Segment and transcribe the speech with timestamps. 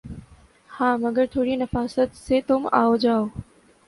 [0.69, 3.25] ہاں مگر تھوڑی نفاست سے تُم آؤجاؤ